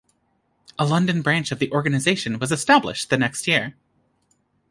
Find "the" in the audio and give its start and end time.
1.59-1.71, 3.11-3.17